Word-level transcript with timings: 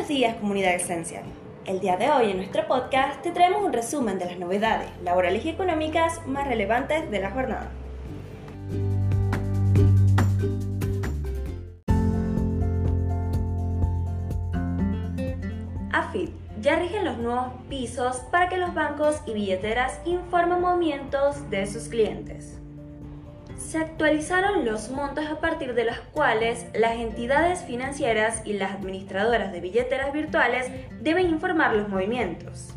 Buenos 0.00 0.16
días 0.16 0.36
comunidad 0.36 0.74
Esencial. 0.76 1.24
El 1.66 1.78
día 1.78 1.98
de 1.98 2.10
hoy 2.10 2.30
en 2.30 2.38
nuestro 2.38 2.66
podcast 2.66 3.20
te 3.20 3.32
traemos 3.32 3.62
un 3.62 3.70
resumen 3.70 4.18
de 4.18 4.24
las 4.24 4.38
novedades 4.38 4.88
laborales 5.04 5.44
y 5.44 5.50
económicas 5.50 6.26
más 6.26 6.48
relevantes 6.48 7.10
de 7.10 7.20
la 7.20 7.30
jornada. 7.30 7.70
AFIP 15.92 16.30
ya 16.62 16.76
rigen 16.76 17.04
los 17.04 17.18
nuevos 17.18 17.52
pisos 17.68 18.20
para 18.30 18.48
que 18.48 18.56
los 18.56 18.72
bancos 18.72 19.20
y 19.26 19.34
billeteras 19.34 20.00
informen 20.06 20.62
movimientos 20.62 21.50
de 21.50 21.66
sus 21.66 21.88
clientes 21.88 22.58
se 23.60 23.78
actualizaron 23.78 24.64
los 24.64 24.90
montos 24.90 25.26
a 25.26 25.38
partir 25.38 25.74
de 25.74 25.84
los 25.84 25.98
cuales 26.12 26.66
las 26.74 26.96
entidades 26.96 27.62
financieras 27.62 28.42
y 28.44 28.54
las 28.54 28.72
administradoras 28.72 29.52
de 29.52 29.60
billeteras 29.60 30.12
virtuales 30.12 30.66
deben 31.00 31.26
informar 31.28 31.76
los 31.76 31.88
movimientos. 31.88 32.74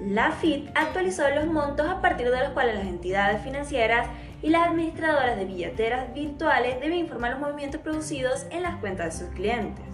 La 0.00 0.30
FIT 0.30 0.70
actualizó 0.76 1.28
los 1.30 1.46
montos 1.46 1.88
a 1.88 2.00
partir 2.00 2.30
de 2.30 2.38
los 2.38 2.50
cuales 2.50 2.76
las 2.76 2.86
entidades 2.86 3.42
financieras 3.42 4.06
y 4.42 4.50
las 4.50 4.68
administradoras 4.68 5.36
de 5.36 5.46
billeteras 5.46 6.14
virtuales 6.14 6.78
deben 6.80 6.98
informar 6.98 7.32
los 7.32 7.40
movimientos 7.40 7.80
producidos 7.80 8.46
en 8.50 8.62
las 8.62 8.76
cuentas 8.76 9.18
de 9.18 9.26
sus 9.26 9.34
clientes. 9.34 9.84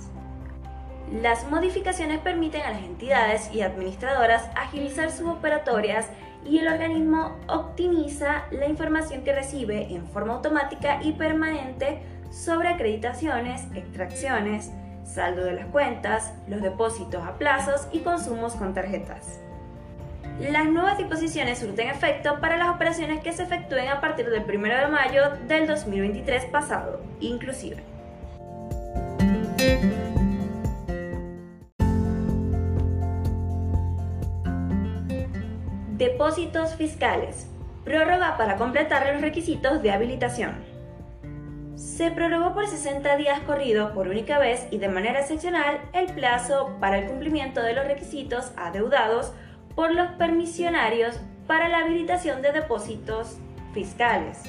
Las 1.22 1.48
modificaciones 1.50 2.18
permiten 2.18 2.62
a 2.62 2.72
las 2.72 2.82
entidades 2.82 3.50
y 3.54 3.62
administradoras 3.62 4.50
agilizar 4.56 5.10
sus 5.10 5.28
operatorias 5.28 6.08
y 6.44 6.58
el 6.58 6.68
organismo 6.68 7.36
optimiza 7.48 8.44
la 8.50 8.66
información 8.66 9.22
que 9.22 9.34
recibe 9.34 9.94
en 9.94 10.06
forma 10.06 10.34
automática 10.34 11.02
y 11.02 11.12
permanente 11.12 12.02
sobre 12.30 12.68
acreditaciones, 12.68 13.62
extracciones, 13.74 14.70
saldo 15.04 15.44
de 15.44 15.52
las 15.52 15.66
cuentas, 15.66 16.32
los 16.48 16.62
depósitos 16.62 17.24
a 17.24 17.38
plazos 17.38 17.86
y 17.92 18.00
consumos 18.00 18.54
con 18.54 18.74
tarjetas. 18.74 19.40
Las 20.40 20.66
nuevas 20.66 20.98
disposiciones 20.98 21.58
surten 21.60 21.88
efecto 21.88 22.40
para 22.40 22.56
las 22.56 22.74
operaciones 22.74 23.22
que 23.22 23.32
se 23.32 23.44
efectúen 23.44 23.88
a 23.88 24.00
partir 24.00 24.28
del 24.28 24.42
1 24.42 24.68
de 24.68 24.86
mayo 24.88 25.22
del 25.46 25.66
2023 25.68 26.46
pasado, 26.46 27.00
inclusive. 27.20 27.82
Depósitos 35.96 36.74
fiscales. 36.74 37.48
Prórroga 37.84 38.36
para 38.36 38.56
completar 38.56 39.12
los 39.12 39.22
requisitos 39.22 39.80
de 39.80 39.92
habilitación. 39.92 40.56
Se 41.76 42.10
prorrogó 42.10 42.52
por 42.52 42.66
60 42.66 43.16
días 43.16 43.38
corrido 43.42 43.94
por 43.94 44.08
única 44.08 44.40
vez 44.40 44.66
y 44.72 44.78
de 44.78 44.88
manera 44.88 45.20
excepcional 45.20 45.78
el 45.92 46.06
plazo 46.06 46.76
para 46.80 46.98
el 46.98 47.06
cumplimiento 47.06 47.62
de 47.62 47.74
los 47.74 47.86
requisitos 47.86 48.50
adeudados 48.56 49.32
por 49.76 49.94
los 49.94 50.08
permisionarios 50.14 51.20
para 51.46 51.68
la 51.68 51.78
habilitación 51.78 52.42
de 52.42 52.50
depósitos 52.50 53.38
fiscales. 53.72 54.42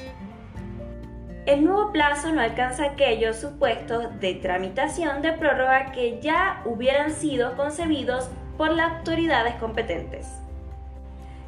El 1.46 1.64
nuevo 1.64 1.92
plazo 1.92 2.32
no 2.32 2.40
alcanza 2.40 2.86
aquellos 2.86 3.36
supuestos 3.36 4.18
de 4.18 4.34
tramitación 4.34 5.22
de 5.22 5.30
prórroga 5.30 5.92
que 5.92 6.20
ya 6.20 6.62
hubieran 6.64 7.12
sido 7.12 7.56
concebidos 7.56 8.30
por 8.56 8.72
las 8.72 8.94
autoridades 8.94 9.54
competentes. 9.54 10.26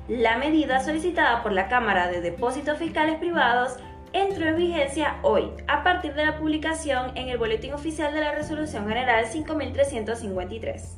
La 0.09 0.39
medida 0.39 0.81
solicitada 0.81 1.43
por 1.43 1.53
la 1.53 1.69
Cámara 1.69 2.09
de 2.09 2.23
Depósitos 2.23 2.79
Fiscales 2.79 3.19
Privados 3.19 3.77
entró 4.15 4.47
en 4.47 4.57
vigencia 4.57 5.19
hoy, 5.21 5.51
a 5.67 5.85
partir 5.85 6.15
de 6.15 6.25
la 6.25 6.39
publicación 6.39 7.15
en 7.15 7.29
el 7.29 7.37
Boletín 7.37 7.75
Oficial 7.75 8.15
de 8.15 8.21
la 8.23 8.35
Resolución 8.35 8.89
General 8.89 9.27
5353. 9.27 10.97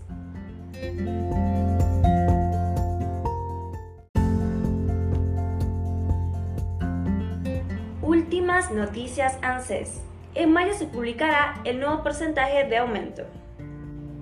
Últimas 8.00 8.70
noticias 8.70 9.38
ANSES. 9.42 10.02
En 10.36 10.52
mayo 10.52 10.72
se 10.72 10.86
publicará 10.86 11.60
el 11.64 11.80
nuevo 11.80 12.04
porcentaje 12.04 12.62
de 12.62 12.76
aumento. 12.76 13.24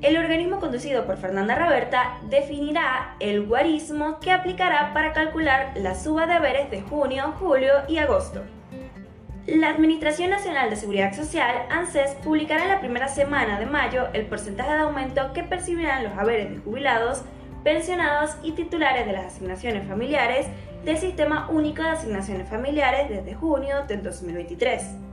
El 0.01 0.17
organismo 0.17 0.61
conducido 0.61 1.07
por 1.07 1.17
Fernanda 1.17 1.57
Roberta 1.57 2.19
definirá 2.31 3.17
el 3.19 3.45
guarismo 3.47 4.21
que 4.21 4.31
aplicará 4.31 4.93
para 4.95 5.13
calcular 5.13 5.73
la 5.75 5.97
suba 5.97 6.27
de 6.27 6.35
haberes 6.35 6.71
de 6.71 6.83
junio, 6.83 7.35
julio 7.41 7.73
y 7.89 7.99
agosto. 7.99 8.45
La 9.47 9.71
Administración 9.71 10.31
Nacional 10.31 10.71
de 10.71 10.77
Seguridad 10.77 11.15
Social, 11.15 11.67
ANSES, 11.69 12.13
publicará 12.23 12.63
en 12.63 12.69
la 12.69 12.79
primera 12.79 13.09
semana 13.09 13.59
de 13.59 13.67
mayo 13.67 14.07
el 14.13 14.27
porcentaje 14.27 14.73
de 14.73 14.81
aumento 14.81 15.33
que 15.33 15.43
percibirán 15.43 16.05
los 16.05 16.17
haberes 16.17 16.51
de 16.51 16.59
jubilados, 16.59 17.23
pensionados 17.65 18.37
y 18.45 18.53
titulares 18.53 19.05
de 19.05 19.15
las 19.15 19.27
asignaciones 19.27 19.89
familiares 19.89 20.47
del 20.85 20.99
Sistema 20.99 21.49
Único 21.51 21.83
de 21.83 21.91
Asignaciones 21.91 22.49
Familiares 22.49 23.09
desde 23.09 23.35
junio 23.35 23.85
del 23.89 24.05
2023. 24.05 25.08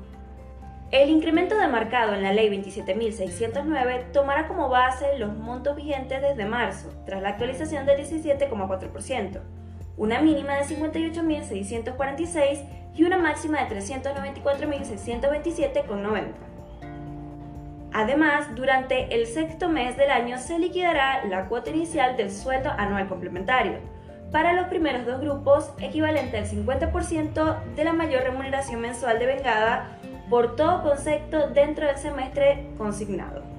El 0.92 1.10
incremento 1.10 1.58
demarcado 1.58 2.14
en 2.14 2.22
la 2.22 2.32
Ley 2.32 2.48
27.609 2.50 4.12
tomará 4.12 4.48
como 4.48 4.70
base 4.70 5.18
los 5.18 5.36
montos 5.36 5.76
vigentes 5.76 6.22
desde 6.22 6.46
marzo, 6.46 6.94
tras 7.06 7.24
la 7.24 7.30
actualización 7.30 7.88
del 7.88 8.00
17,4%, 8.00 9.40
una 9.98 10.22
mínima 10.22 10.54
de 10.54 10.66
58.646 10.66 12.66
y 12.96 13.04
una 13.04 13.18
máxima 13.18 13.64
de 13.64 13.82
394.627,90. 13.82 16.26
Además, 17.92 18.56
durante 18.56 19.16
el 19.16 19.26
sexto 19.26 19.70
mes 19.70 19.98
del 19.98 20.12
año 20.12 20.38
se 20.38 20.60
liquidará 20.60 21.26
la 21.26 21.48
cuota 21.48 21.72
inicial 21.72 22.16
del 22.16 22.32
sueldo 22.32 22.70
anual 22.70 23.08
complementario, 23.08 23.80
para 24.32 24.54
los 24.54 24.68
primeros 24.68 25.04
dos 25.06 25.20
grupos 25.22 25.72
equivalente 25.80 26.38
al 26.38 26.46
50% 26.46 27.76
de 27.76 27.84
la 27.84 27.94
mayor 27.94 28.24
remuneración 28.24 28.82
mensual 28.82 29.18
de 29.18 29.26
vengada 29.28 29.98
por 30.30 30.56
todo 30.56 30.84
concepto 30.84 31.50
dentro 31.50 31.86
del 31.86 31.98
semestre 31.98 32.68
consignado. 32.78 33.55